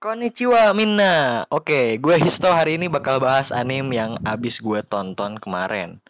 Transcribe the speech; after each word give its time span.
Konnichiwa 0.00 0.72
Minna. 0.72 1.44
Oke, 1.52 2.00
gue 2.00 2.16
Histo 2.16 2.48
hari 2.48 2.80
ini 2.80 2.88
bakal 2.88 3.20
bahas 3.20 3.52
anime 3.52 3.92
yang 3.92 4.16
abis 4.24 4.56
gue 4.56 4.80
tonton 4.80 5.36
kemarin. 5.36 6.00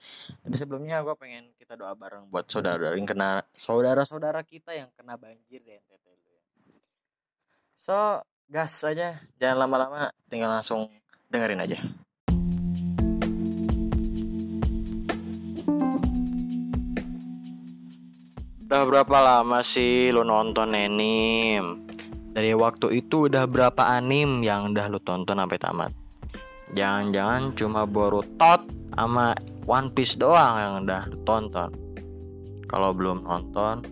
Tapi 0.46 0.54
sebelumnya 0.54 1.02
gue 1.02 1.10
pengen 1.18 1.50
kita 1.58 1.74
doa 1.74 1.90
bareng 1.98 2.30
buat 2.30 2.46
saudara 2.46 2.94
yang 2.94 3.02
kena 3.02 3.42
Saudara-saudara 3.50 4.46
kita 4.46 4.78
yang 4.78 4.94
kena 4.94 5.18
banjir 5.18 5.58
di 5.66 5.74
NTT 5.74 6.06
So, 7.74 8.22
gas 8.46 8.78
aja. 8.86 9.18
Jangan 9.42 9.66
lama-lama, 9.66 10.14
tinggal 10.30 10.54
langsung 10.54 10.86
dengerin 11.26 11.58
aja. 11.58 11.82
Udah 18.70 18.82
berapa 18.86 19.16
lama 19.18 19.66
sih 19.66 20.14
lu 20.14 20.22
nonton 20.22 20.78
anime? 20.78 21.90
Dari 22.30 22.54
waktu 22.54 23.02
itu 23.02 23.26
udah 23.26 23.50
berapa 23.50 23.82
anim 23.90 24.46
yang 24.46 24.70
udah 24.70 24.86
lu 24.86 25.02
tonton 25.02 25.42
sampai 25.42 25.58
tamat? 25.58 25.90
Jangan-jangan 26.70 27.58
cuma 27.58 27.82
Boruto 27.82 28.62
sama 28.94 29.34
One 29.66 29.90
Piece 29.90 30.14
doang 30.14 30.54
yang 30.54 30.74
udah 30.86 31.10
lu 31.10 31.18
tonton. 31.26 31.70
Kalau 32.70 32.94
belum 32.94 33.26
nonton, 33.26 33.82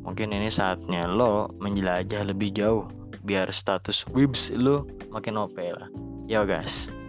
mungkin 0.00 0.32
ini 0.32 0.48
saatnya 0.48 1.04
lo 1.04 1.52
menjelajah 1.60 2.24
lebih 2.24 2.56
jauh 2.56 2.88
biar 3.20 3.52
status 3.52 4.08
wibs 4.16 4.48
lo 4.56 4.88
makin 5.12 5.36
OP 5.36 5.56
lah. 5.60 5.92
Yo 6.24 6.48
guys. 6.48 7.03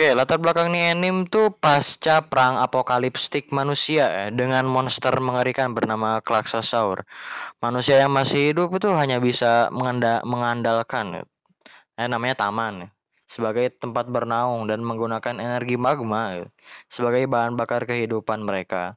Oke, 0.00 0.16
latar 0.16 0.40
belakang 0.40 0.72
nih 0.72 0.96
anime 0.96 1.28
tuh 1.28 1.52
pasca 1.52 2.24
perang 2.24 2.56
apokaliptik 2.56 3.52
manusia 3.52 4.08
ya, 4.08 4.26
dengan 4.32 4.64
monster 4.64 5.12
mengerikan 5.20 5.76
bernama 5.76 6.24
Klaxosaur. 6.24 7.04
Manusia 7.60 8.00
yang 8.00 8.08
masih 8.08 8.48
hidup 8.48 8.72
itu 8.72 8.88
hanya 8.96 9.20
bisa 9.20 9.68
menganda 9.68 10.24
mengandalkan 10.24 11.28
eh, 12.00 12.08
namanya 12.08 12.32
taman 12.32 12.88
sebagai 13.28 13.76
tempat 13.76 14.08
bernaung 14.08 14.64
dan 14.72 14.80
menggunakan 14.80 15.36
energi 15.36 15.76
magma 15.76 16.48
sebagai 16.88 17.28
bahan 17.28 17.60
bakar 17.60 17.84
kehidupan 17.84 18.40
mereka. 18.40 18.96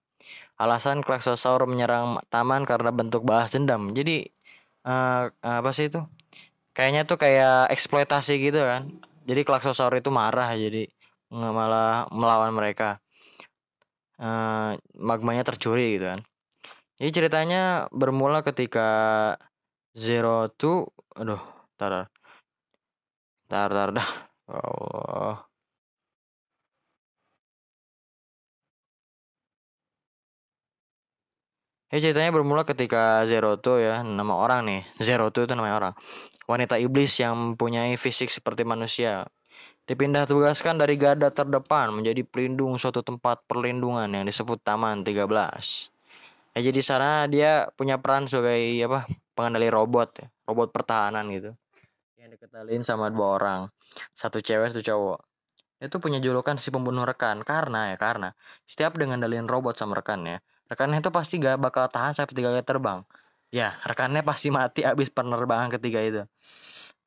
Alasan 0.55 1.03
Klaxosaur 1.03 1.67
menyerang 1.67 2.15
taman 2.31 2.63
karena 2.63 2.95
bentuk 2.95 3.27
balas 3.27 3.51
dendam. 3.51 3.91
Jadi 3.91 4.23
uh, 4.87 5.27
apa 5.43 5.75
sih 5.75 5.91
itu? 5.91 5.99
Kayaknya 6.71 7.03
tuh 7.03 7.19
kayak 7.19 7.75
eksploitasi 7.75 8.39
gitu 8.39 8.63
kan 8.63 9.03
jadi 9.23 9.41
Klaxosaur 9.47 9.95
itu 9.95 10.11
marah 10.11 10.51
jadi 10.55 10.87
malah 11.33 12.05
melawan 12.13 12.53
mereka. 12.53 13.01
Uh, 14.21 14.77
magmanya 14.93 15.41
tercuri 15.41 15.97
gitu 15.97 16.13
kan. 16.13 16.21
Jadi 17.01 17.09
ceritanya 17.11 17.89
bermula 17.89 18.45
ketika 18.45 18.89
Zero 19.97 20.47
Two 20.53 20.85
aduh 21.17 21.41
tar 21.75 22.07
tar 23.49 23.69
tar 23.73 23.89
dah. 23.89 24.09
Oh 24.53 25.52
Ya 31.93 32.01
ceritanya 32.01 32.33
bermula 32.33 32.65
ketika 32.65 33.21
Zero 33.29 33.53
Two 33.61 33.77
ya 33.77 34.01
nama 34.01 34.33
orang 34.33 34.65
nih 34.65 34.81
Zero 34.97 35.29
Two 35.29 35.45
itu 35.45 35.53
namanya 35.53 35.77
orang 35.77 35.93
wanita 36.49 36.81
iblis 36.81 37.13
yang 37.21 37.37
mempunyai 37.37 37.93
fisik 38.01 38.33
seperti 38.33 38.65
manusia 38.65 39.29
dipindah 39.85 40.25
tugaskan 40.25 40.81
dari 40.81 40.97
garda 40.97 41.29
terdepan 41.29 41.93
menjadi 41.93 42.25
pelindung 42.25 42.81
suatu 42.81 43.05
tempat 43.05 43.45
perlindungan 43.45 44.09
yang 44.09 44.25
disebut 44.25 44.57
Taman 44.65 45.05
13. 45.05 45.29
Ya 46.57 46.59
jadi 46.65 46.81
sana 46.81 47.29
dia 47.29 47.69
punya 47.77 48.01
peran 48.01 48.25
sebagai 48.25 48.57
apa 48.89 49.05
pengendali 49.37 49.69
robot 49.69 50.09
ya, 50.17 50.27
robot 50.49 50.73
pertahanan 50.73 51.29
gitu. 51.29 51.53
Yang 52.17 52.41
diketalin 52.41 52.81
sama 52.81 53.13
dua 53.13 53.37
orang, 53.37 53.61
satu 54.17 54.41
cewek 54.41 54.73
satu 54.73 54.81
cowok. 54.81 55.19
Itu 55.77 56.01
punya 56.01 56.17
julukan 56.17 56.57
si 56.57 56.73
pembunuh 56.73 57.05
rekan 57.05 57.45
karena 57.45 57.93
ya 57.93 58.01
karena 58.01 58.33
setiap 58.65 58.97
dengan 58.97 59.21
dalin 59.21 59.45
robot 59.45 59.77
sama 59.77 59.93
rekannya 60.01 60.41
rekannya 60.73 60.99
itu 60.99 61.13
pasti 61.13 61.37
gak 61.37 61.61
bakal 61.61 61.85
tahan 61.87 62.17
sampai 62.17 62.33
tiga 62.33 62.49
kali 62.49 62.65
terbang 62.65 62.99
ya 63.53 63.77
rekannya 63.85 64.25
pasti 64.25 64.49
mati 64.49 64.81
abis 64.81 65.13
penerbangan 65.13 65.69
ketiga 65.77 66.01
itu. 66.01 66.23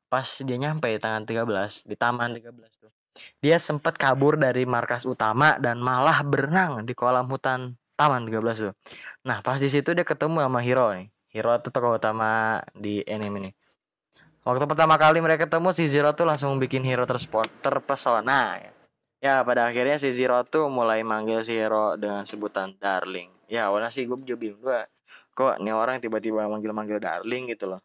Pas 0.07 0.29
dia 0.47 0.57
nyampe 0.57 0.87
tangan 1.03 1.27
13 1.27 1.91
di 1.91 1.97
taman 1.99 2.31
13 2.39 2.55
tuh 2.79 2.91
dia 3.41 3.57
sempat 3.59 3.97
kabur 3.97 4.37
dari 4.39 4.69
markas 4.69 5.09
utama 5.09 5.57
dan 5.59 5.81
malah 5.81 6.21
berenang 6.23 6.85
di 6.87 6.93
kolam 6.95 7.27
hutan 7.27 7.75
taman 7.99 8.29
13 8.31 8.71
tuh. 8.71 8.75
Nah 9.27 9.43
pas 9.43 9.59
di 9.59 9.67
situ 9.67 9.91
dia 9.97 10.07
ketemu 10.07 10.47
sama 10.47 10.61
Hiro 10.63 10.95
nih. 10.95 11.11
Hiro 11.35 11.53
tuh 11.61 11.75
tokoh 11.75 11.99
utama 11.99 12.63
di 12.73 13.03
anime 13.05 13.37
ini 13.43 13.51
waktu 14.47 14.65
pertama 14.65 14.95
kali 14.95 15.19
mereka 15.19 15.51
ketemu 15.51 15.75
si 15.75 15.91
Zero 15.91 16.15
tuh 16.15 16.23
langsung 16.23 16.55
bikin 16.63 16.87
Hiro 16.87 17.03
tersport 17.03 17.51
terpesona 17.61 18.63
ya. 18.63 18.73
ya 19.19 19.35
pada 19.43 19.67
akhirnya 19.67 19.99
si 19.99 20.15
Zero 20.15 20.41
tuh 20.47 20.71
mulai 20.71 21.03
manggil 21.03 21.43
si 21.43 21.59
Hiro 21.59 21.99
dengan 21.99 22.23
sebutan 22.23 22.79
darling 22.79 23.36
ya 23.47 23.71
awalnya 23.71 23.91
sih 23.91 24.07
gue 24.07 24.17
juga 24.23 24.39
bingung 24.39 24.63
gue 24.63 24.81
kok 25.37 25.61
nih 25.61 25.75
orang 25.77 26.01
tiba-tiba 26.01 26.49
manggil-manggil 26.49 26.97
darling 26.97 27.53
gitu 27.53 27.69
loh. 27.77 27.81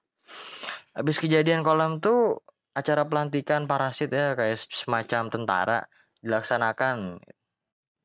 Habis 0.96 1.20
kejadian 1.20 1.68
kolam 1.68 2.00
tuh 2.00 2.40
acara 2.72 3.04
pelantikan 3.04 3.68
parasit 3.68 4.12
ya 4.16 4.34
kayak 4.40 4.56
semacam 4.56 5.28
tentara 5.28 5.80
dilaksanakan 6.24 7.20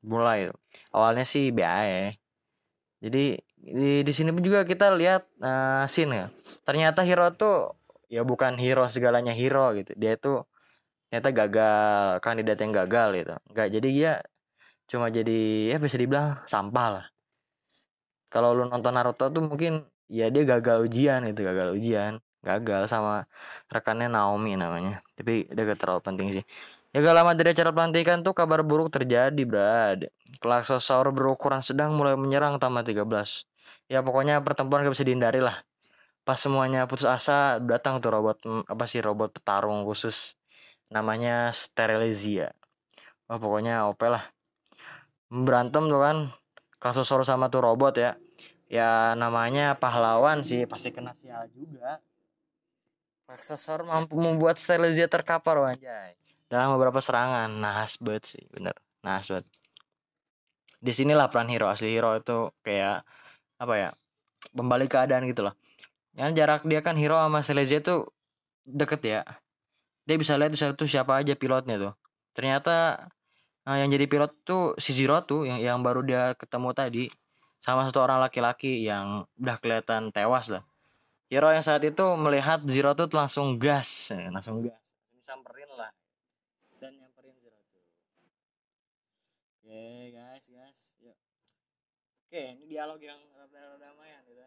mulai 0.03 0.51
awalnya 0.91 1.23
sih 1.23 1.55
ya 1.55 2.11
jadi 2.99 3.39
di 3.57 4.03
di 4.03 4.13
sini 4.15 4.35
pun 4.35 4.43
juga 4.43 4.67
kita 4.67 4.95
lihat 4.95 5.27
uh, 5.43 5.85
scene 5.87 6.13
ya. 6.15 6.27
Ternyata 6.67 7.07
hero 7.07 7.31
tuh 7.35 7.77
ya 8.11 8.23
bukan 8.27 8.59
hero 8.59 8.87
segalanya 8.91 9.35
hero 9.35 9.75
gitu. 9.79 9.93
Dia 9.95 10.19
tuh 10.19 10.47
ternyata 11.07 11.31
gagal 11.31 12.19
kandidat 12.25 12.59
yang 12.63 12.73
gagal 12.75 13.09
gitu. 13.23 13.35
Nggak 13.53 13.69
jadi 13.79 13.89
dia 13.91 14.13
cuma 14.87 15.11
jadi 15.11 15.75
ya 15.75 15.77
bisa 15.83 15.99
dibilang 15.99 16.39
sampah 16.47 16.89
lah 16.99 17.07
kalau 18.33 18.53
lu 18.57 18.65
nonton 18.67 18.93
Naruto 18.95 19.31
tuh 19.31 19.43
mungkin 19.45 19.87
ya 20.07 20.31
dia 20.31 20.43
gagal 20.47 20.87
ujian 20.87 21.27
itu 21.27 21.43
gagal 21.43 21.75
ujian 21.75 22.23
gagal 22.47 22.87
sama 22.87 23.27
rekannya 23.67 24.07
Naomi 24.07 24.55
namanya. 24.55 25.03
Tapi 25.19 25.51
dia 25.51 25.63
gak 25.67 25.83
terlalu 25.83 26.01
penting 26.07 26.29
sih. 26.41 26.45
Ya 26.95 27.03
gak 27.03 27.17
lama 27.19 27.35
dari 27.35 27.51
acara 27.51 27.75
pelantikan 27.75 28.23
tuh 28.23 28.33
kabar 28.39 28.63
buruk 28.63 28.95
terjadi 28.95 29.43
brad. 29.43 30.07
Klaxosaur 30.39 31.11
berukuran 31.11 31.59
sedang 31.61 31.99
mulai 31.99 32.15
menyerang 32.15 32.63
Tama 32.63 32.87
13 32.87 33.03
ya 33.91 34.03
pokoknya 34.03 34.43
pertempuran 34.47 34.87
gak 34.87 34.95
bisa 34.95 35.07
dihindari 35.07 35.43
lah. 35.43 35.67
Pas 36.23 36.39
semuanya 36.39 36.87
putus 36.87 37.07
asa 37.07 37.59
datang 37.63 37.99
tuh 37.99 38.11
robot 38.15 38.39
apa 38.67 38.85
sih 38.87 39.03
robot 39.03 39.35
petarung 39.35 39.83
khusus. 39.83 40.39
Namanya 40.87 41.51
Sterilizia 41.51 42.55
Wah 43.27 43.43
pokoknya 43.43 43.91
OP 43.91 43.99
lah. 44.07 44.23
Berantem 45.27 45.91
tuh 45.91 45.99
kan 45.99 46.17
Klaxosaur 46.87 47.27
sama 47.27 47.51
tuh 47.51 47.67
robot 47.67 47.99
ya. 47.99 48.15
Ya 48.71 49.19
namanya 49.19 49.75
pahlawan 49.75 50.47
sih 50.47 50.71
pasti 50.71 50.95
kena 50.95 51.11
sial 51.19 51.51
juga. 51.51 51.99
Raksasor 53.27 53.83
mampu 53.83 54.15
membuat 54.15 54.55
Stelazia 54.55 55.11
terkapar 55.11 55.59
wanjay 55.59 56.15
dalam 56.47 56.79
beberapa 56.79 57.03
serangan. 57.03 57.51
Nahas 57.51 57.99
banget 57.99 58.39
sih 58.39 58.45
bener. 58.55 58.79
Nahas 59.03 59.27
banget. 59.27 59.51
Di 60.79 60.95
sinilah 60.95 61.27
peran 61.27 61.51
hero. 61.51 61.67
Asli 61.67 61.91
hero 61.91 62.15
itu 62.15 62.55
kayak 62.63 63.03
apa 63.59 63.75
ya 63.75 63.91
kembali 64.55 64.87
keadaan 64.87 65.27
gitu 65.27 65.43
loh. 65.43 65.59
Yang 66.15 66.39
jarak 66.39 66.63
dia 66.71 66.87
kan 66.87 66.95
hero 66.95 67.19
sama 67.19 67.43
Stelazia 67.43 67.83
tuh 67.83 68.15
deket 68.63 69.03
ya. 69.03 69.21
Dia 70.07 70.15
bisa 70.23 70.39
lihat 70.39 70.55
bisa 70.55 70.71
tuh 70.71 70.87
siapa 70.87 71.19
aja 71.19 71.35
pilotnya 71.35 71.83
tuh. 71.83 71.95
Ternyata 72.31 73.11
nah, 73.67 73.77
yang 73.83 73.91
jadi 73.91 74.07
pilot 74.07 74.33
tuh 74.47 74.79
si 74.79 74.95
Zero 74.95 75.19
tuh 75.27 75.43
yang 75.43 75.59
yang 75.59 75.79
baru 75.83 76.01
dia 76.07 76.33
ketemu 76.39 76.71
tadi 76.71 77.05
sama 77.59 77.83
satu 77.83 77.99
orang 77.99 78.23
laki-laki 78.23 78.87
yang 78.87 79.27
udah 79.43 79.57
kelihatan 79.59 80.15
tewas 80.15 80.47
lah. 80.47 80.63
Hero 81.27 81.51
yang 81.51 81.67
saat 81.67 81.83
itu 81.83 82.07
melihat 82.15 82.63
Zero 82.71 82.95
tuh 82.95 83.11
langsung 83.11 83.59
gas, 83.59 84.15
eh, 84.15 84.31
langsung 84.31 84.63
gas, 84.63 84.79
samperin 85.19 85.67
lah 85.75 85.91
dan 86.79 86.95
nyamperin 86.95 87.35
Zero 87.43 87.59
tuh. 87.75 87.83
Oke 89.67 90.15
guys, 90.15 90.47
guys, 90.47 90.81
yuk. 91.03 91.19
Oke, 92.31 92.43
ini 92.55 92.65
dialog 92.71 93.03
yang 93.03 93.19
rada-rada 93.35 93.91
lumayan 93.91 94.23
gitu. 94.31 94.47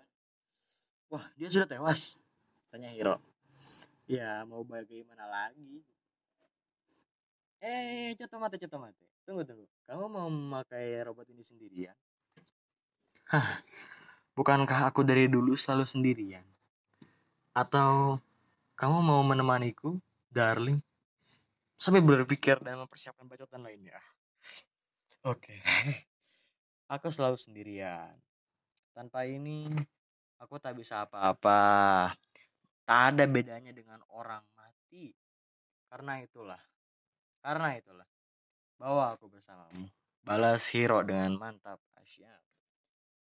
Wah, 1.11 1.27
dia 1.35 1.51
sudah 1.51 1.67
tewas, 1.67 2.23
tanya 2.71 2.87
Hero. 2.95 3.19
Ya, 4.07 4.47
mau 4.47 4.63
bagaimana 4.63 5.27
lagi? 5.27 5.83
Eh, 7.59 8.15
coto 8.15 8.39
mate, 8.39 8.55
coto 8.55 8.77
mate. 8.79 9.05
Tunggu, 9.27 9.43
tunggu. 9.43 9.67
Kamu 9.87 10.05
mau 10.07 10.27
memakai 10.31 10.99
robot 11.03 11.27
ini 11.31 11.43
sendirian? 11.43 11.95
Hah, 13.29 13.59
bukankah 14.33 14.89
aku 14.89 15.03
dari 15.03 15.27
dulu 15.27 15.53
selalu 15.53 15.85
sendirian? 15.85 16.45
Atau 17.53 18.23
kamu 18.79 19.03
mau 19.03 19.21
menemaniku, 19.21 19.99
darling? 20.31 20.79
Sampai 21.75 21.99
berpikir 21.99 22.59
dan 22.63 22.79
mempersiapkan 22.79 23.27
bacotan 23.27 23.63
lainnya. 23.63 23.99
Oke. 25.23 25.59
Aku 26.95 27.11
selalu 27.13 27.37
sendirian. 27.37 28.17
Tanpa 28.97 29.23
ini, 29.29 29.69
Aku 30.39 30.55
tak 30.55 30.79
bisa 30.79 31.03
apa-apa. 31.03 31.59
Tak 32.87 33.01
ada 33.11 33.27
bedanya 33.27 33.75
dengan 33.75 33.99
orang 34.15 34.39
mati. 34.55 35.11
Karena 35.91 36.23
itulah. 36.23 36.59
Karena 37.39 37.75
itulah. 37.75 38.07
Bawa 38.79 39.15
aku 39.15 39.27
bersamamu. 39.27 39.87
Balas 40.23 40.67
hero 40.71 41.03
dengan 41.03 41.35
mantap 41.39 41.79
asyap. 41.99 42.41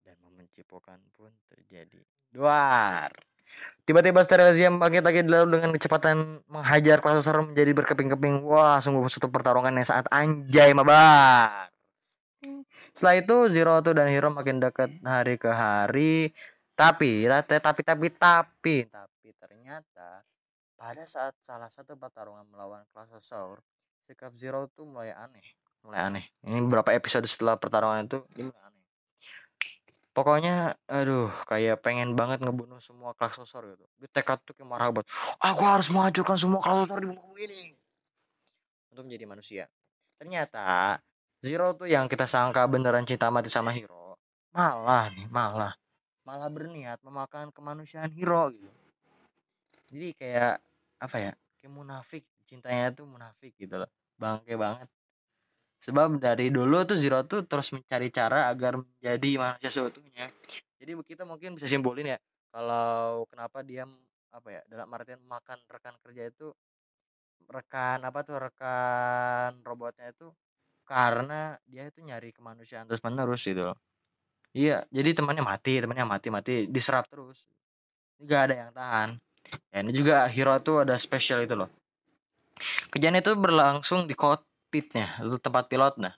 Dan 0.04 0.16
memencipokan 0.24 1.00
pun 1.16 1.32
terjadi. 1.48 2.00
Duar. 2.32 3.12
Tiba-tiba 3.82 4.22
Stereozium 4.22 4.78
bangkit 4.78 5.04
lagi 5.04 5.20
lalu 5.26 5.58
dengan 5.58 5.74
kecepatan 5.74 6.40
menghajar 6.46 7.02
Klausor 7.02 7.42
menjadi 7.42 7.74
berkeping-keping. 7.74 8.46
Wah, 8.46 8.78
sungguh 8.78 9.04
satu 9.10 9.28
pertarungan 9.28 9.74
yang 9.74 9.84
sangat 9.84 10.06
anjay 10.08 10.70
mabar. 10.72 11.68
Setelah 12.92 13.14
itu 13.18 13.36
Zero 13.50 13.80
tuh 13.82 13.96
dan 13.96 14.08
Hero 14.08 14.28
makin 14.30 14.62
dekat 14.62 14.92
hari 15.02 15.36
ke 15.36 15.50
hari. 15.50 16.30
Tapi, 16.72 17.28
tapi, 17.28 17.58
tapi, 17.60 17.82
tapi, 17.84 18.08
tapi, 18.16 18.76
tapi 18.88 19.28
ternyata 19.36 20.24
pada 20.78 21.04
saat 21.04 21.36
salah 21.44 21.68
satu 21.68 21.94
pertarungan 21.94 22.48
melawan 22.48 22.82
Klasosaur, 22.90 23.60
sikap 24.06 24.32
Zero 24.38 24.68
tuh 24.72 24.86
mulai 24.88 25.14
aneh, 25.14 25.44
mulai 25.86 26.00
aneh. 26.08 26.24
Ini 26.44 26.58
beberapa 26.64 26.90
episode 26.92 27.26
setelah 27.26 27.56
pertarungan 27.56 28.06
itu 28.06 28.18
dia 28.34 28.44
mulai 28.50 28.62
aneh. 28.68 28.84
Pokoknya, 30.12 30.76
aduh, 30.84 31.32
kayak 31.48 31.80
pengen 31.80 32.12
banget 32.12 32.44
ngebunuh 32.44 32.76
semua 32.84 33.16
Klasosaur 33.16 33.72
gitu. 33.72 33.84
Dia 33.96 34.08
tekad 34.12 34.44
tuh 34.44 34.52
kayak 34.52 34.68
marah 34.68 34.92
banget. 34.92 35.08
Aku 35.40 35.62
harus 35.64 35.88
menghancurkan 35.88 36.36
semua 36.36 36.60
Klasosaur 36.60 37.00
di 37.00 37.08
bumi 37.16 37.42
ini. 37.48 37.62
Untuk 38.92 39.08
menjadi 39.08 39.24
manusia. 39.24 39.64
Ternyata 40.20 41.00
Zero 41.40 41.74
tuh 41.74 41.88
yang 41.88 42.06
kita 42.06 42.28
sangka 42.28 42.68
beneran 42.68 43.08
cinta 43.08 43.32
mati 43.32 43.50
sama 43.50 43.74
Hero, 43.74 44.14
malah 44.54 45.10
nih, 45.10 45.26
malah 45.26 45.74
malah 46.22 46.46
berniat 46.46 47.02
memakan 47.02 47.50
kemanusiaan 47.50 48.10
Hero 48.14 48.50
gitu. 48.54 48.70
Jadi 49.92 50.08
kayak 50.16 50.62
apa 51.02 51.16
ya? 51.18 51.32
Kayak 51.58 51.72
munafik, 51.74 52.24
cintanya 52.52 52.92
tuh 52.92 53.08
munafik 53.08 53.56
gitu 53.56 53.80
loh. 53.80 53.88
Bangke 54.20 54.52
banget. 54.60 54.88
Sebab 55.88 56.20
dari 56.20 56.52
dulu 56.52 56.84
tuh 56.84 57.00
Zero 57.00 57.24
tuh 57.24 57.48
terus 57.48 57.72
mencari 57.72 58.12
cara 58.12 58.52
agar 58.52 58.76
menjadi 58.76 59.30
manusia 59.40 59.72
seutuhnya. 59.72 60.28
Jadi 60.76 60.92
kita 61.08 61.24
mungkin 61.24 61.56
bisa 61.56 61.64
simpulin 61.64 62.12
ya 62.12 62.18
kalau 62.52 63.24
kenapa 63.32 63.64
dia 63.64 63.88
apa 64.32 64.48
ya 64.48 64.60
dalam 64.68 64.88
artian 64.92 65.20
makan 65.24 65.58
rekan 65.68 65.96
kerja 66.04 66.28
itu 66.28 66.52
rekan 67.48 68.00
apa 68.04 68.24
tuh 68.24 68.40
rekan 68.40 69.60
robotnya 69.60 70.08
itu 70.12 70.28
karena 70.88 71.56
dia 71.68 71.88
itu 71.88 72.00
nyari 72.00 72.32
kemanusiaan 72.32 72.88
terus 72.88 73.04
menerus 73.04 73.44
gitu 73.44 73.72
loh 73.72 73.76
iya 74.56 74.84
jadi 74.88 75.16
temannya 75.20 75.44
mati 75.44 75.80
temannya 75.80 76.08
mati 76.08 76.28
mati 76.32 76.54
diserap 76.64 77.04
terus 77.08 77.44
nggak 78.20 78.40
ada 78.40 78.54
yang 78.56 78.70
tahan 78.72 79.08
ya, 79.68 79.78
ini 79.84 79.92
juga 79.92 80.24
hero 80.32 80.56
tuh 80.64 80.84
ada 80.88 80.96
spesial 80.96 81.44
itu 81.44 81.56
loh 81.56 81.68
kejadian 82.92 83.20
itu 83.20 83.32
berlangsung 83.36 84.06
di 84.08 84.14
kokpitnya 84.16 85.20
itu 85.22 85.36
tempat 85.38 85.68
pilot 85.68 85.98
nah 86.00 86.14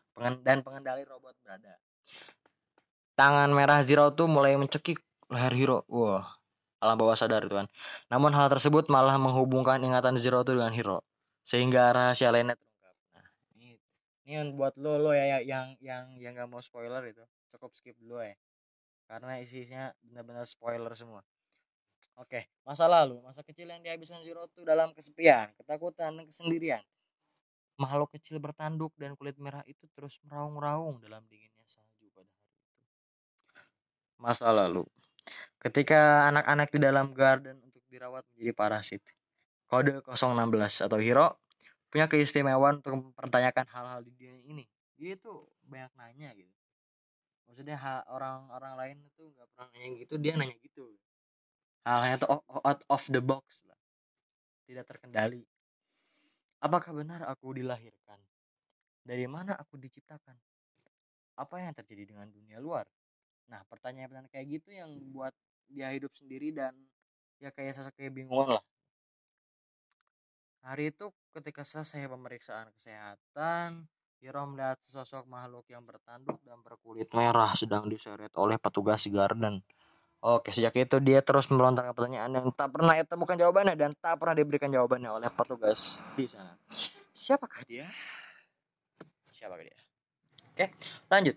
dan 0.46 0.62
pengendali 0.62 1.02
robot 1.04 1.34
berada. 1.42 1.74
Tangan 3.14 3.50
merah 3.50 3.82
Zero 3.82 4.10
tuh 4.10 4.26
mulai 4.26 4.58
mencekik 4.58 4.98
leher 5.30 5.54
Hero. 5.54 5.78
Wah 5.90 6.26
alam 6.82 6.98
bawah 7.00 7.16
sadar 7.16 7.46
itu 7.46 7.54
kan. 7.54 7.66
Namun 8.10 8.34
hal 8.34 8.50
tersebut 8.50 8.90
malah 8.90 9.16
menghubungkan 9.18 9.80
ingatan 9.82 10.18
Zero 10.18 10.46
tuh 10.46 10.58
dengan 10.58 10.74
Hero 10.74 11.02
sehingga 11.44 11.92
rahasia 11.92 12.32
lainnya 12.32 12.56
ini 14.24 14.56
buat 14.56 14.72
lo 14.80 14.96
lo 14.96 15.12
ya 15.12 15.44
yang 15.44 15.76
yang 15.84 16.16
yang 16.16 16.32
nggak 16.32 16.48
mau 16.48 16.64
spoiler 16.64 17.04
itu. 17.04 17.20
Cukup 17.52 17.76
skip 17.76 17.94
dulu 18.00 18.24
ya 18.24 18.34
karena 19.08 19.32
isinya 19.40 19.92
benar-benar 20.00 20.48
spoiler 20.48 20.92
semua 20.96 21.20
oke 22.18 22.40
masa 22.62 22.86
lalu 22.86 23.18
masa 23.22 23.42
kecil 23.42 23.70
yang 23.70 23.82
dihabiskan 23.82 24.22
Zero 24.22 24.46
tuh 24.50 24.62
dalam 24.62 24.90
kesepian 24.94 25.50
ketakutan 25.58 26.14
dan 26.14 26.24
kesendirian. 26.26 26.84
Makhluk 27.74 28.14
kecil 28.14 28.38
bertanduk 28.38 28.94
dan 28.94 29.18
kulit 29.18 29.34
merah 29.34 29.66
itu 29.66 29.90
terus 29.98 30.22
meraung-raung 30.22 31.02
dalam 31.02 31.26
dinginnya 31.26 31.66
salju 31.66 32.06
pada 32.14 32.30
hari 32.30 32.54
itu. 32.54 32.70
Masa 34.14 34.46
lalu. 34.54 34.86
Ketika 35.58 36.30
anak-anak 36.30 36.70
di 36.70 36.78
dalam 36.78 37.10
garden 37.10 37.58
untuk 37.66 37.82
dirawat 37.90 38.22
menjadi 38.30 38.52
parasit. 38.54 39.02
Kode 39.66 40.06
016 40.06 40.86
atau 40.86 40.98
Hero 41.02 41.42
punya 41.90 42.06
keistimewaan 42.06 42.78
untuk 42.78 43.10
mempertanyakan 43.10 43.66
hal-hal 43.66 44.00
di 44.06 44.14
dunia 44.14 44.38
ini. 44.46 44.64
Dia 44.94 45.18
tuh 45.18 45.50
banyak 45.66 45.90
nanya 45.98 46.30
gitu. 46.38 46.54
Maksudnya 47.50 47.78
orang-orang 48.06 48.74
lain 48.78 48.96
tuh 49.18 49.34
nggak 49.34 49.46
pernah 49.50 49.66
nanya 49.74 49.88
gitu 49.98 50.14
dia 50.18 50.32
nanya 50.38 50.54
gitu 50.62 50.94
hal-halnya 51.84 52.16
tuh 52.24 52.30
out 52.64 52.80
of 52.88 53.02
the 53.12 53.20
box 53.20 53.62
lah. 53.68 53.78
Tidak 54.64 54.84
terkendali. 54.88 55.44
Apakah 56.64 56.96
benar 56.96 57.28
aku 57.28 57.60
dilahirkan? 57.60 58.16
Dari 59.04 59.28
mana 59.28 59.52
aku 59.60 59.76
diciptakan? 59.76 60.32
Apa 61.36 61.60
yang 61.60 61.76
terjadi 61.76 62.08
dengan 62.08 62.32
dunia 62.32 62.56
luar? 62.56 62.88
Nah 63.52 63.60
pertanyaan-pertanyaan 63.68 64.32
kayak 64.32 64.46
gitu 64.48 64.72
yang 64.72 64.96
buat 65.12 65.36
dia 65.68 65.92
hidup 65.92 66.12
sendiri 66.16 66.56
dan 66.56 66.72
ya 67.36 67.52
kayak 67.52 67.76
sosok 67.76 67.92
kayak 68.00 68.16
bingung 68.16 68.48
lah. 68.48 68.64
Hari 70.64 70.96
itu 70.96 71.12
ketika 71.36 71.60
selesai 71.60 72.08
pemeriksaan 72.08 72.72
kesehatan, 72.72 73.84
Hiro 74.24 74.48
melihat 74.48 74.80
sesosok 74.80 75.28
makhluk 75.28 75.68
yang 75.68 75.84
bertanduk 75.84 76.40
dan 76.40 76.56
berkulit 76.64 77.04
merah 77.12 77.52
sedang 77.52 77.84
diseret 77.84 78.32
oleh 78.40 78.56
petugas 78.56 79.04
garden. 79.12 79.60
Oke, 80.24 80.56
sejak 80.56 80.72
itu 80.80 80.96
dia 81.04 81.20
terus 81.20 81.52
melontarkan 81.52 81.92
pertanyaan 81.92 82.32
yang 82.32 82.48
tak 82.56 82.72
pernah 82.72 82.96
bukan 82.96 83.36
jawabannya 83.36 83.76
dan 83.76 83.92
tak 83.92 84.16
pernah 84.16 84.32
diberikan 84.32 84.72
jawabannya 84.72 85.20
oleh 85.20 85.28
petugas 85.28 86.00
di 86.16 86.24
sana. 86.24 86.56
Siapakah 87.12 87.60
dia? 87.68 87.84
Siapakah 89.28 89.68
dia? 89.68 89.76
Oke, 90.48 90.72
lanjut. 91.12 91.36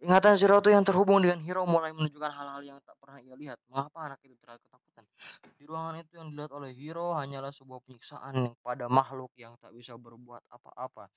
Ingatan 0.00 0.34
itu 0.40 0.70
yang 0.72 0.80
terhubung 0.80 1.20
dengan 1.20 1.44
Hero 1.44 1.68
mulai 1.68 1.92
menunjukkan 1.92 2.32
hal-hal 2.32 2.64
yang 2.64 2.80
tak 2.80 2.96
pernah 2.96 3.20
ia 3.20 3.36
lihat. 3.36 3.60
Mengapa 3.68 4.00
anak 4.08 4.18
itu 4.24 4.34
terlalu 4.40 4.64
ketakutan? 4.64 5.04
Di 5.52 5.64
ruangan 5.68 5.94
itu 6.00 6.12
yang 6.16 6.26
dilihat 6.32 6.52
oleh 6.56 6.70
Hero 6.72 7.12
hanyalah 7.12 7.52
sebuah 7.52 7.84
penyiksaan 7.84 8.32
yang 8.32 8.56
pada 8.64 8.88
makhluk 8.88 9.30
yang 9.36 9.60
tak 9.60 9.76
bisa 9.76 9.92
berbuat 10.00 10.40
apa-apa. 10.48 11.12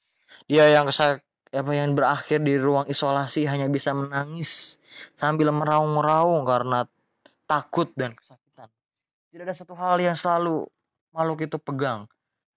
Dia 0.52 0.68
yang 0.68 0.92
kesak 0.92 1.24
apa 1.56 1.72
yang 1.72 1.96
berakhir 1.96 2.44
di 2.44 2.60
ruang 2.60 2.92
isolasi 2.92 3.48
hanya 3.48 3.72
bisa 3.72 3.96
menangis 3.96 4.76
sambil 5.16 5.56
meraung-raung 5.56 6.44
karena 6.44 6.84
takut 7.46 7.90
dan 7.94 8.14
kesakitan. 8.14 8.70
Tidak 9.34 9.44
ada 9.46 9.56
satu 9.56 9.74
hal 9.78 10.02
yang 10.02 10.18
selalu 10.18 10.66
makhluk 11.14 11.46
itu 11.46 11.58
pegang, 11.62 12.10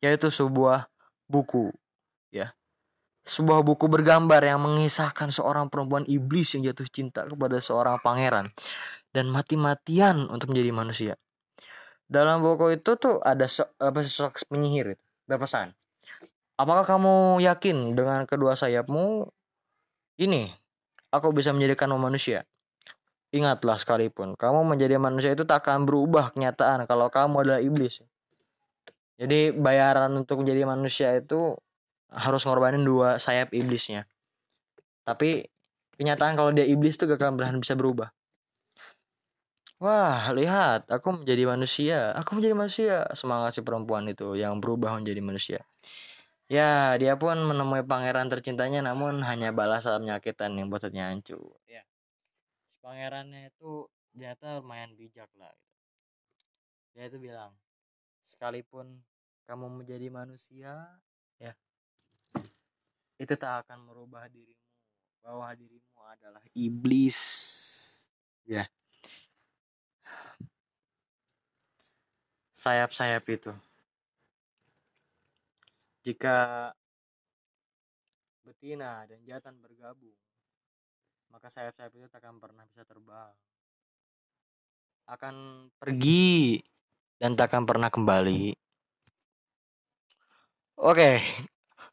yaitu 0.02 0.32
sebuah 0.32 0.88
buku, 1.28 1.70
ya 2.32 2.58
sebuah 3.28 3.60
buku 3.60 3.92
bergambar 3.92 4.40
yang 4.40 4.64
mengisahkan 4.64 5.28
seorang 5.28 5.68
perempuan 5.68 6.08
iblis 6.08 6.56
yang 6.56 6.72
jatuh 6.72 6.88
cinta 6.88 7.28
kepada 7.28 7.60
seorang 7.60 8.00
pangeran 8.00 8.48
dan 9.12 9.28
mati-matian 9.28 10.32
untuk 10.32 10.56
menjadi 10.56 10.72
manusia. 10.72 11.14
Dalam 12.08 12.40
buku 12.40 12.80
itu 12.80 12.96
tuh 12.96 13.20
ada 13.20 13.44
so, 13.44 13.68
apa 13.76 14.00
sosok 14.00 14.48
penyihir 14.48 14.96
itu 14.96 15.04
berpesan. 15.28 15.76
Apakah 16.56 16.88
kamu 16.88 17.44
yakin 17.44 17.92
dengan 17.92 18.24
kedua 18.24 18.56
sayapmu 18.56 19.28
ini 20.24 20.48
aku 21.12 21.28
bisa 21.36 21.52
menjadikan 21.52 21.92
manusia? 22.00 22.48
Ingatlah 23.28 23.76
sekalipun 23.76 24.34
kamu 24.36 24.64
menjadi 24.64 24.96
manusia 24.96 25.36
itu 25.36 25.44
tak 25.44 25.68
akan 25.68 25.84
berubah 25.84 26.32
kenyataan 26.32 26.88
kalau 26.88 27.12
kamu 27.12 27.44
adalah 27.44 27.60
iblis. 27.60 28.00
Jadi 29.18 29.52
bayaran 29.52 30.14
untuk 30.14 30.40
menjadi 30.46 30.64
manusia 30.64 31.12
itu 31.12 31.58
harus 32.12 32.42
ngorbanin 32.48 32.82
dua 32.84 33.20
sayap 33.20 33.52
iblisnya 33.52 34.08
tapi 35.04 35.48
kenyataan 35.96 36.36
kalau 36.36 36.52
dia 36.52 36.64
iblis 36.64 36.96
tuh 36.96 37.08
gak 37.08 37.20
akan 37.20 37.60
bisa 37.60 37.76
berubah 37.76 38.12
Wah, 39.78 40.34
lihat, 40.34 40.90
aku 40.90 41.22
menjadi 41.22 41.46
manusia. 41.46 42.10
Aku 42.18 42.34
menjadi 42.34 42.50
manusia. 42.50 43.06
Semangat 43.14 43.54
si 43.54 43.62
perempuan 43.62 44.10
itu 44.10 44.34
yang 44.34 44.58
berubah 44.58 44.98
menjadi 44.98 45.22
manusia. 45.22 45.62
Ya, 46.50 46.98
dia 46.98 47.14
pun 47.14 47.38
menemui 47.46 47.86
pangeran 47.86 48.26
tercintanya 48.26 48.82
namun 48.82 49.22
hanya 49.22 49.54
balas 49.54 49.86
saat 49.86 50.02
menyakitkan 50.02 50.50
yang 50.58 50.66
buatnya 50.66 51.14
hancur. 51.14 51.54
Ya. 51.70 51.86
Pangerannya 52.88 53.52
itu 53.52 53.84
ternyata 54.16 54.64
lumayan 54.64 54.96
bijak 54.96 55.28
lah. 55.36 55.52
Gitu. 55.52 55.76
Dia 56.96 57.04
itu 57.12 57.18
bilang, 57.20 57.52
sekalipun 58.24 59.04
kamu 59.44 59.84
menjadi 59.84 60.08
manusia, 60.08 60.88
ya 61.36 61.52
itu 63.18 63.34
tak 63.34 63.66
akan 63.66 63.82
merubah 63.82 64.30
dirimu 64.30 64.70
bahwa 65.20 65.50
dirimu 65.58 66.00
adalah 66.06 66.42
iblis 66.54 67.18
ya 68.46 68.62
sayap-sayap 72.54 73.24
itu 73.26 73.52
jika 76.06 76.70
betina 78.46 79.04
dan 79.10 79.20
jantan 79.26 79.58
bergabung 79.58 80.14
maka 81.32 81.48
sayap-sayap 81.52 81.92
itu 81.96 82.06
tak 82.08 82.24
akan 82.24 82.40
pernah 82.40 82.64
bisa 82.68 82.84
terbang. 82.84 83.32
Akan 85.08 85.34
pergi 85.80 86.60
dan 87.16 87.34
tak 87.34 87.52
akan 87.52 87.64
pernah 87.64 87.88
kembali. 87.88 88.52
Oke, 90.78 91.18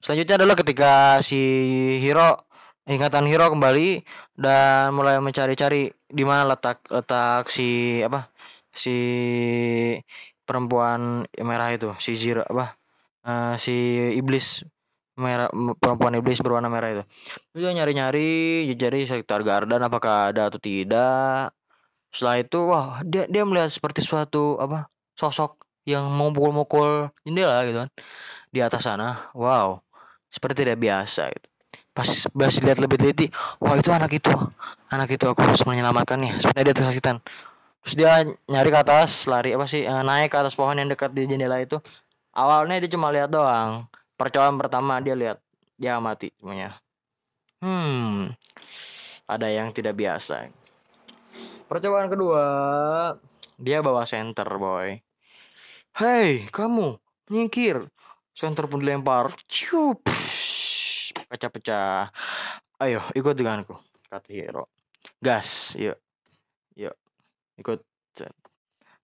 selanjutnya 0.03 0.37
adalah 0.37 0.55
ketika 0.59 1.19
si 1.25 1.39
Hiro 2.03 2.45
ingatan 2.85 3.25
Hiro 3.25 3.49
kembali 3.49 4.05
dan 4.37 4.93
mulai 4.93 5.17
mencari-cari 5.17 5.89
di 6.05 6.23
mana 6.23 6.45
letak 6.53 6.85
letak 6.93 7.49
si 7.49 7.99
apa 8.05 8.29
si 8.69 8.93
perempuan 10.45 11.25
merah 11.41 11.73
itu 11.73 11.89
si 11.97 12.13
Zero 12.13 12.45
apa 12.45 12.77
uh, 13.25 13.53
si 13.57 13.73
iblis 14.13 14.61
merah 15.15 15.47
perempuan 15.79 16.15
iblis 16.19 16.39
berwarna 16.43 16.67
merah 16.67 16.91
itu. 16.91 17.03
Dia 17.55 17.71
nyari-nyari 17.71 18.67
jadi 18.75 18.99
sekitar 19.07 19.41
garden 19.47 19.81
apakah 19.83 20.31
ada 20.31 20.51
atau 20.51 20.59
tidak. 20.59 21.55
Setelah 22.11 22.35
itu 22.39 22.59
wah 22.67 22.99
dia 23.03 23.27
dia 23.27 23.43
melihat 23.43 23.71
seperti 23.71 24.03
suatu 24.03 24.59
apa 24.59 24.87
sosok 25.15 25.63
yang 25.87 26.07
mau 26.11 26.31
mukul-mukul 26.31 27.11
jendela 27.27 27.63
gitu 27.67 27.87
kan 27.87 27.89
di 28.51 28.59
atas 28.63 28.87
sana. 28.87 29.31
Wow 29.35 29.85
seperti 30.35 30.67
tidak 30.67 30.83
biasa 30.83 31.31
gitu. 31.31 31.47
Pas 31.95 32.09
pas 32.27 32.53
lihat 32.59 32.79
lebih 32.83 32.99
teliti 32.99 33.31
wah 33.63 33.79
itu 33.79 33.87
anak 33.95 34.11
itu. 34.11 34.31
Anak 34.91 35.07
itu 35.15 35.25
aku 35.31 35.39
harus 35.39 35.63
menyelamatkannya 35.63 36.43
seperti 36.43 36.59
dia 36.67 36.75
tersakitan. 36.75 37.15
Terus 37.87 37.95
dia 37.95 38.11
nyari 38.51 38.69
ke 38.73 38.79
atas 38.83 39.31
lari 39.31 39.55
apa 39.55 39.63
sih 39.63 39.87
eh, 39.87 40.03
naik 40.03 40.33
ke 40.33 40.37
atas 40.37 40.59
pohon 40.59 40.75
yang 40.75 40.91
dekat 40.91 41.15
di 41.15 41.23
jendela 41.23 41.55
itu. 41.63 41.79
Awalnya 42.35 42.83
dia 42.83 42.91
cuma 42.91 43.15
lihat 43.15 43.31
doang 43.31 43.87
percobaan 44.15 44.57
pertama 44.59 44.99
dia 45.03 45.15
lihat 45.15 45.39
dia 45.75 45.99
mati 45.99 46.31
semuanya 46.39 46.75
hmm 47.63 48.31
ada 49.27 49.47
yang 49.51 49.71
tidak 49.75 49.95
biasa 49.95 50.51
percobaan 51.67 52.07
kedua 52.11 52.43
dia 53.55 53.79
bawa 53.79 54.03
center 54.03 54.47
boy 54.59 54.99
Hei, 55.95 56.43
kamu, 56.51 56.99
nyingkir. 57.31 57.79
Center 58.35 58.67
pun 58.67 58.83
dilempar. 58.83 59.31
Ciup. 59.47 60.03
Pecah-pecah. 61.31 62.11
Ayo, 62.83 62.99
ikut 63.15 63.31
denganku. 63.31 63.79
Kata 64.11 64.27
hero. 64.27 64.67
Gas, 65.23 65.79
yuk. 65.79 65.95
Yuk. 66.75 66.91
Ikut. 67.55 67.79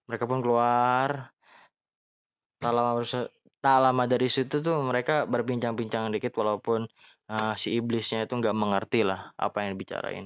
Mereka 0.04 0.28
pun 0.28 0.44
keluar. 0.44 1.32
Tak 2.60 2.72
lama, 2.76 3.00
tak 3.62 3.78
lama 3.78 4.10
dari 4.10 4.26
situ 4.26 4.60
tuh 4.60 4.82
mereka 4.82 5.30
berbincang-bincang 5.30 6.10
dikit 6.10 6.34
walaupun 6.34 6.90
uh, 7.30 7.54
si 7.54 7.78
iblisnya 7.78 8.26
itu 8.26 8.34
nggak 8.34 8.58
mengerti 8.58 9.06
lah 9.06 9.30
apa 9.38 9.64
yang 9.64 9.78
dibicarain. 9.78 10.26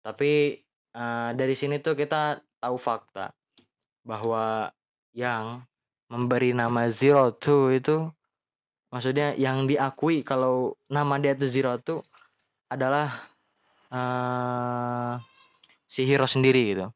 Tapi 0.00 0.56
uh, 0.96 1.30
dari 1.36 1.52
sini 1.52 1.76
tuh 1.84 1.92
kita 1.92 2.40
tahu 2.56 2.76
fakta 2.80 3.36
bahwa 4.00 4.72
yang 5.12 5.68
memberi 6.08 6.56
nama 6.56 6.88
Zero 6.88 7.30
Two 7.36 7.70
itu 7.76 8.08
maksudnya 8.88 9.36
yang 9.36 9.68
diakui 9.68 10.24
kalau 10.24 10.80
nama 10.88 11.20
dia 11.20 11.36
itu 11.36 11.44
Zero 11.44 11.76
Two 11.76 12.00
adalah 12.72 13.30
uh, 13.92 15.20
si 15.84 16.08
hero 16.08 16.24
sendiri 16.24 16.72
gitu. 16.72 16.86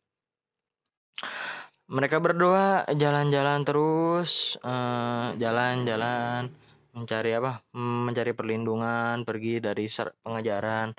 Mereka 1.85 2.17
berdua 2.17 2.89
jalan-jalan 2.89 3.61
terus, 3.61 4.57
jalan 4.63 5.37
jalan-jalan 5.37 6.49
mencari 6.95 7.31
apa? 7.37 7.61
Mencari 7.77 8.33
perlindungan, 8.33 9.27
pergi 9.27 9.61
dari 9.61 9.85
pengejaran. 10.25 10.97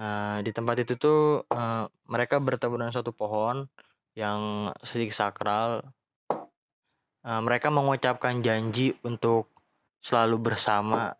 Uh, 0.00 0.40
di 0.40 0.48
tempat 0.48 0.80
itu 0.80 0.96
tuh 0.96 1.44
uh, 1.44 1.84
mereka 2.08 2.40
bertemu 2.40 2.72
dengan 2.80 2.94
suatu 2.96 3.12
pohon 3.12 3.68
yang 4.16 4.72
sedikit 4.80 5.12
sakral 5.12 5.84
uh, 6.32 7.40
mereka 7.44 7.68
mengucapkan 7.68 8.40
janji 8.40 8.96
untuk 9.04 9.52
selalu 10.00 10.40
bersama 10.40 11.12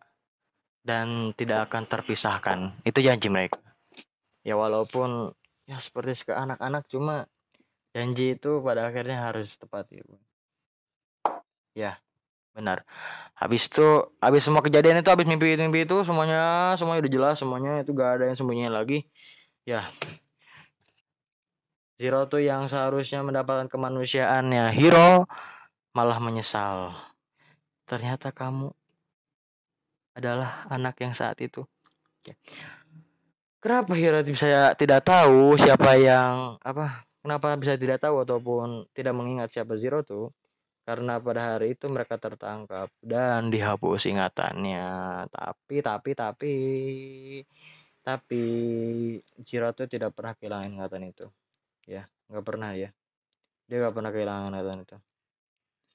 dan 0.81 1.29
tidak 1.37 1.69
akan 1.69 1.85
terpisahkan. 1.85 2.59
Itu 2.81 3.05
janji 3.05 3.29
mereka. 3.29 3.61
Ya 4.41 4.57
walaupun 4.57 5.29
ya 5.69 5.77
seperti 5.77 6.25
ke 6.25 6.33
anak-anak 6.33 6.89
cuma 6.89 7.29
janji 7.91 8.35
itu 8.35 8.63
pada 8.63 8.87
akhirnya 8.87 9.31
harus 9.31 9.55
tepat 9.59 9.87
ya. 9.91 10.03
Ya, 11.71 11.91
benar. 12.51 12.83
Habis 13.35 13.71
itu 13.71 13.87
habis 14.19 14.43
semua 14.43 14.59
kejadian 14.63 14.99
itu 14.99 15.09
habis 15.11 15.27
mimpi-mimpi 15.27 15.87
itu 15.87 16.03
semuanya 16.03 16.73
semuanya 16.75 17.07
udah 17.07 17.13
jelas, 17.13 17.35
semuanya 17.39 17.71
itu 17.83 17.91
gak 17.95 18.19
ada 18.19 18.23
yang 18.31 18.37
sembunyi 18.39 18.67
lagi. 18.71 19.07
Ya. 19.67 19.87
Zero 22.01 22.25
tuh 22.25 22.41
yang 22.41 22.65
seharusnya 22.65 23.21
mendapatkan 23.21 23.69
kemanusiaannya 23.69 24.73
Hero 24.73 25.29
malah 25.93 26.17
menyesal. 26.17 26.97
Ternyata 27.85 28.33
kamu 28.33 28.73
adalah 30.17 30.65
anak 30.67 30.97
yang 30.99 31.13
saat 31.13 31.37
itu. 31.39 31.63
Kenapa 33.61 33.93
Hira 33.93 34.25
bisa 34.25 34.73
tidak 34.73 35.05
tahu 35.05 35.53
siapa 35.61 35.93
yang 36.01 36.57
apa? 36.65 37.05
Kenapa 37.21 37.53
bisa 37.57 37.77
tidak 37.77 38.01
tahu 38.01 38.25
ataupun 38.25 38.89
tidak 38.97 39.13
mengingat 39.13 39.53
siapa 39.53 39.77
Zero 39.77 40.01
tuh? 40.01 40.33
Karena 40.81 41.21
pada 41.21 41.55
hari 41.55 41.77
itu 41.77 41.85
mereka 41.87 42.17
tertangkap 42.17 42.89
dan 43.05 43.53
dihapus 43.53 44.09
ingatannya. 44.09 44.85
Tapi 45.29 45.75
tapi 45.85 46.11
tapi 46.17 46.53
tapi 48.01 48.43
Zero 49.45 49.69
tuh 49.77 49.85
tidak 49.85 50.17
pernah 50.17 50.33
kehilangan 50.33 50.69
ingatan 50.73 51.03
itu. 51.05 51.25
Ya, 51.85 52.09
nggak 52.33 52.45
pernah 52.45 52.73
ya. 52.73 52.89
Dia 53.69 53.77
nggak 53.85 53.95
pernah 53.95 54.11
kehilangan 54.11 54.49
ingatan 54.51 54.81
itu 54.83 54.97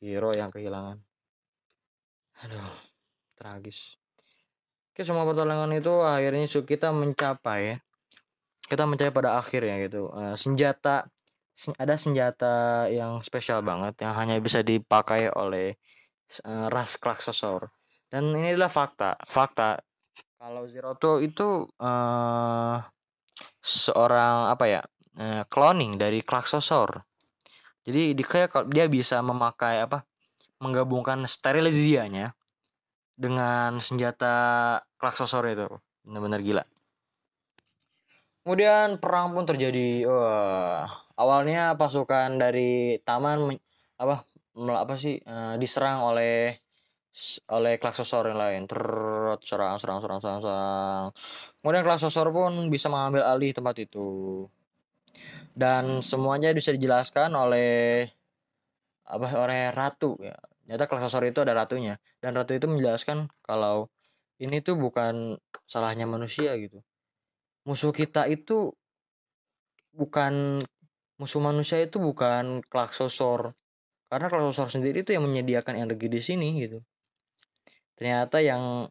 hero 0.01 0.33
yang 0.37 0.53
kehilangan 0.53 1.01
aduh 2.45 2.73
tragis 3.33 3.97
oke 4.93 5.01
semua 5.01 5.25
pertolongan 5.25 5.73
itu 5.73 5.93
akhirnya 6.05 6.45
kita 6.47 6.93
mencapai 6.93 7.81
kita 8.67 8.85
mencapai 8.85 9.13
pada 9.15 9.41
akhirnya 9.41 9.81
gitu 9.81 10.13
uh, 10.13 10.37
senjata 10.37 11.09
ada 11.81 11.97
senjata 11.97 12.87
yang 12.93 13.25
spesial 13.25 13.65
banget 13.65 14.05
yang 14.05 14.13
hanya 14.13 14.37
bisa 14.39 14.61
dipakai 14.61 15.33
oleh 15.33 15.81
uh, 16.45 16.69
ras 16.69 17.01
Klaxosaur 17.01 17.73
dan 18.13 18.29
ini 18.37 18.53
adalah 18.53 18.71
fakta 18.71 19.17
fakta. 19.25 19.81
Kalau 20.37 20.69
Zeroto 20.69 21.19
itu 21.19 21.65
uh, 21.81 22.77
seorang 23.65 24.53
apa 24.53 24.65
ya 24.69 24.83
uh, 25.17 25.43
cloning 25.49 25.97
dari 25.97 26.21
Klaxosaur 26.21 27.03
jadi 27.87 28.19
dia 28.19 28.51
dia 28.67 28.87
bisa 28.91 29.23
memakai 29.23 29.81
apa 29.81 30.03
menggabungkan 30.59 31.23
sterilizasinya 31.23 32.35
dengan 33.15 33.79
senjata 33.79 34.35
klaksosor 34.99 35.47
itu. 35.49 35.71
Benar-benar 36.03 36.43
gila. 36.43 36.65
Kemudian 38.43 38.99
perang 38.99 39.33
pun 39.39 39.47
terjadi. 39.47 40.03
Wah 40.03 41.06
awalnya 41.17 41.75
pasukan 41.77 42.37
dari 42.37 43.01
taman 43.03 43.53
apa 43.97 44.25
apa 44.57 44.95
sih 44.97 45.21
uh, 45.25 45.57
diserang 45.61 46.05
oleh 46.05 46.57
oleh 47.49 47.75
klaksosor 47.81 48.29
yang 48.33 48.41
lain. 48.41 48.63
Terus 48.69 49.41
serang 49.45 49.81
serang 49.81 49.99
serang 50.05 50.21
serang 50.21 50.41
serang. 50.45 51.05
Kemudian 51.61 51.85
klaksosor 51.85 52.29
pun 52.33 52.69
bisa 52.69 52.93
mengambil 52.93 53.25
alih 53.25 53.57
tempat 53.57 53.77
itu. 53.81 54.45
Dan 55.57 56.05
semuanya 56.05 56.53
bisa 56.53 56.69
dijelaskan 56.77 57.33
oleh 57.33 58.05
apa 59.09 59.27
oleh 59.41 59.73
ratu 59.73 60.21
ya. 60.21 60.37
Nyata 60.69 60.85
klasosor 60.91 61.25
itu 61.25 61.41
ada 61.41 61.57
ratunya. 61.57 61.97
Dan 62.21 62.37
ratu 62.37 62.53
itu 62.53 62.69
menjelaskan 62.69 63.33
kalau 63.41 63.89
ini 64.37 64.61
tuh 64.61 64.77
bukan 64.77 65.41
salahnya 65.65 66.05
manusia 66.05 66.53
gitu. 66.61 66.85
Musuh 67.65 67.97
kita 67.97 68.29
itu 68.29 68.77
bukan 69.97 70.61
musuh 71.17 71.41
manusia 71.41 71.81
itu 71.81 71.97
bukan 72.01 72.65
klaksosor. 72.67 73.57
Karena 74.07 74.27
klaksosor 74.31 74.71
sendiri 74.71 75.03
itu 75.03 75.17
yang 75.17 75.27
menyediakan 75.27 75.75
energi 75.77 76.07
di 76.07 76.21
sini 76.23 76.49
gitu. 76.63 76.79
Ternyata 77.97 78.39
yang 78.45 78.87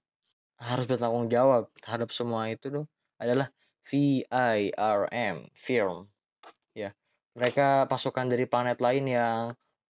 harus 0.59 0.85
bertanggung 0.87 1.27
jawab 1.27 1.69
terhadap 1.83 2.09
semua 2.15 2.47
itu 2.47 2.71
tuh 2.71 2.85
adalah 3.19 3.51
VIRM 3.85 5.51
firm 5.51 6.07
ya 6.71 6.95
mereka 7.35 7.85
pasukan 7.91 8.31
dari 8.31 8.47
planet 8.47 8.79
lain 8.79 9.05
yang 9.05 9.39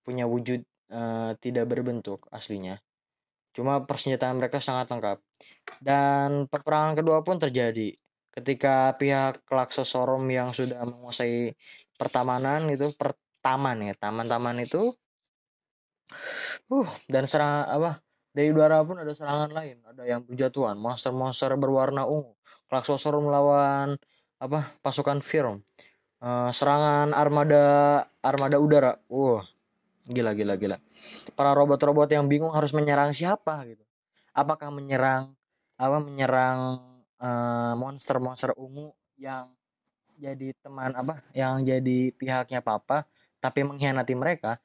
punya 0.01 0.25
wujud 0.25 0.65
uh, 0.94 1.34
tidak 1.38 1.65
berbentuk 1.70 2.25
aslinya. 2.34 2.82
Cuma 3.56 3.86
persenjataan 3.86 4.38
mereka 4.38 4.60
sangat 4.60 4.92
lengkap. 4.92 5.18
Dan 5.80 6.50
peperangan 6.50 6.98
kedua 6.98 7.22
pun 7.22 7.38
terjadi 7.39 7.94
ketika 8.36 8.94
pihak 9.00 9.48
Laksosorum 9.48 10.27
yang 10.27 10.51
sudah 10.51 10.84
menguasai 10.84 11.56
pertamanan 11.96 12.68
itu 12.72 12.92
pertaman 12.96 13.92
ya. 13.92 13.94
Taman-taman 13.98 14.64
itu 14.64 14.94
uh 16.70 16.90
dan 17.10 17.25
serang 17.25 17.66
apa 17.66 18.00
dari 18.30 18.54
udara 18.54 18.84
pun 18.86 19.02
ada 19.02 19.12
serangan 19.16 19.50
lain. 19.52 19.82
Ada 19.84 20.04
yang 20.06 20.22
berjatuhan 20.24 20.78
monster-monster 20.78 21.56
berwarna 21.58 22.06
ungu 22.06 22.36
Laksosorum 22.70 23.32
melawan 23.32 23.96
apa 24.36 24.75
pasukan 24.84 25.24
Firm 25.24 25.64
uh, 26.20 26.52
serangan 26.52 27.16
armada 27.16 28.04
armada 28.20 28.60
udara. 28.60 29.00
Wow 29.08 29.48
gila 30.06 30.38
gila 30.38 30.54
gila. 30.60 30.78
Para 31.34 31.58
robot-robot 31.58 32.14
yang 32.14 32.30
bingung 32.30 32.54
harus 32.54 32.78
menyerang 32.78 33.10
siapa 33.10 33.66
gitu. 33.66 33.82
Apakah 34.38 34.70
menyerang 34.70 35.34
apa 35.75 35.98
menyerang 36.00 36.80
monster-monster 37.80 38.54
uh, 38.54 38.62
ungu 38.62 38.94
yang 39.18 39.50
jadi 40.18 40.56
teman 40.64 40.96
apa 40.96 41.22
yang 41.36 41.62
jadi 41.62 42.12
pihaknya 42.16 42.64
papa 42.64 43.06
tapi 43.44 43.62
mengkhianati 43.68 44.16
mereka 44.18 44.58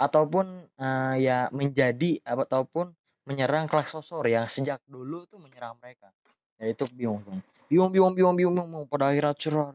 ataupun 0.00 0.66
uh, 0.76 1.14
ya 1.16 1.46
menjadi 1.54 2.18
ataupun 2.26 2.90
menyerang 3.24 3.70
sosor 3.86 4.26
yang 4.28 4.44
sejak 4.44 4.82
dulu 4.84 5.24
tuh 5.24 5.40
menyerang 5.40 5.78
mereka 5.80 6.12
ya 6.60 6.70
itu 6.70 6.84
bingung 6.92 7.22
bingung 7.70 7.90
bingung 7.90 8.14
bingung 8.14 8.36
bingung, 8.36 8.54
bingung. 8.68 8.86
pada 8.90 9.10
akhirnya 9.10 9.32
curah 9.38 9.68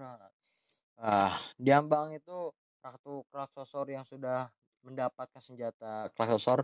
ah 1.00 1.36
diambang 1.56 2.14
itu 2.14 2.52
ratu 2.84 3.24
sosor 3.56 3.88
yang 3.90 4.04
sudah 4.04 4.52
mendapatkan 4.84 5.40
senjata 5.40 6.12
klaksosor 6.16 6.64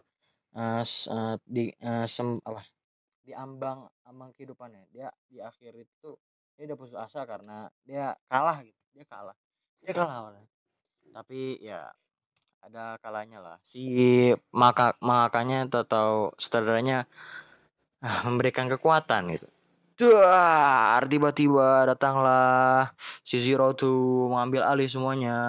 uh, 0.55 0.83
uh, 0.83 1.35
di 1.43 1.71
uh, 1.83 2.07
sem 2.07 2.39
apa 2.43 2.63
diambang 3.25 3.89
ambang 4.05 4.31
kehidupannya 4.37 4.85
dia 4.93 5.09
di 5.27 5.41
akhir 5.41 5.73
itu 5.75 6.15
dia 6.55 6.63
udah 6.71 6.77
putus 6.79 6.95
asa 6.95 7.27
karena 7.27 7.67
dia 7.83 8.15
kalah 8.31 8.63
gitu 8.63 8.81
dia 8.95 9.05
kalah 9.07 9.37
dia 9.83 9.91
kalah 9.91 10.31
tapi 11.11 11.59
ya 11.63 11.91
ada 12.63 12.97
kalanya 12.99 13.39
lah 13.39 13.57
si 13.61 14.31
maka 14.55 14.97
makanya 15.03 15.67
atau 15.69 16.33
sutradaranya 16.39 17.05
ah, 18.01 18.25
memberikan 18.27 18.65
kekuatan 18.71 19.31
gitu 19.35 19.47
Duar, 19.95 21.07
tiba-tiba 21.07 21.87
datanglah 21.87 22.91
si 23.23 23.39
Zero 23.39 23.71
tuh 23.71 24.27
mengambil 24.27 24.67
alih 24.67 24.91
semuanya. 24.91 25.39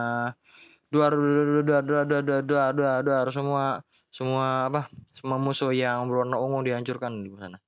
Duar, 0.87 1.19
duar, 1.19 1.83
duar, 1.83 1.83
duar, 1.83 2.23
duar, 2.23 2.43
duar, 2.47 2.71
duar, 2.71 2.99
duar, 3.03 3.27
semua 3.35 3.83
semua 4.15 4.71
apa? 4.71 4.87
Semua 5.11 5.43
musuh 5.43 5.75
yang 5.75 6.07
berwarna 6.07 6.39
ungu 6.39 6.63
dihancurkan 6.63 7.27
di 7.27 7.35
sana, 7.35 7.59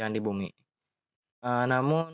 yang 0.00 0.16
di 0.16 0.20
bumi. 0.24 0.48
Uh, 1.44 1.68
namun 1.68 2.08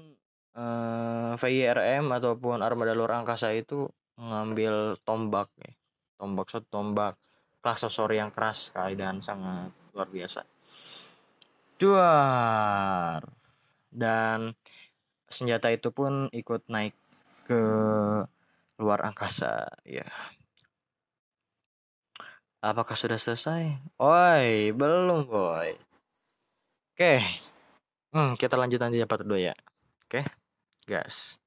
uh, 0.61 1.33
VIRM 1.41 2.13
ataupun 2.13 2.61
armada 2.61 2.93
luar 2.93 3.25
angkasa 3.25 3.51
itu 3.57 3.89
mengambil 4.21 4.95
tombak 5.03 5.49
ya. 5.57 5.73
Tombak 6.21 6.47
satu 6.53 6.69
tombak. 6.69 7.17
Klaksosor 7.61 8.13
yang 8.17 8.33
keras 8.33 8.73
sekali 8.73 8.97
dan 8.97 9.21
sangat 9.21 9.73
luar 9.93 10.09
biasa. 10.09 10.45
Duar 11.81 13.21
dan 13.93 14.53
senjata 15.29 15.73
itu 15.73 15.93
pun 15.93 16.29
ikut 16.33 16.69
naik 16.69 16.97
ke 17.45 17.63
luar 18.81 19.01
angkasa 19.05 19.69
ya. 19.85 20.09
Apakah 22.61 22.97
sudah 22.97 23.17
selesai? 23.17 23.77
Oi 24.01 24.73
belum 24.77 25.25
boy. 25.29 25.73
Oke. 26.93 27.25
Hmm, 28.13 28.37
kita 28.37 28.57
lanjut 28.61 28.81
nanti 28.81 29.01
dapat 29.01 29.25
dua 29.25 29.53
ya. 29.53 29.55
Oke 30.05 30.40
gas 30.91 31.39